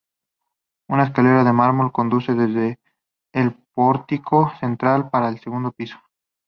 Una 0.89 1.03
escalera 1.03 1.43
de 1.43 1.53
mármol 1.53 1.91
conduce 1.91 2.33
desde 2.33 2.79
el 3.33 3.53
pórtico 3.53 4.51
central 4.59 5.11
al 5.13 5.39
segundo 5.39 5.71
piso. 5.73 5.99